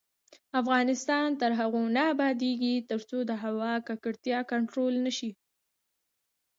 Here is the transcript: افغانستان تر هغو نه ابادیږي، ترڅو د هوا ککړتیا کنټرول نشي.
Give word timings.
افغانستان 0.61 1.27
تر 1.41 1.51
هغو 1.59 1.81
نه 1.95 2.03
ابادیږي، 2.13 2.75
ترڅو 2.89 3.17
د 3.29 3.31
هوا 3.43 3.73
ککړتیا 3.87 4.39
کنټرول 4.51 4.93
نشي. 5.05 5.31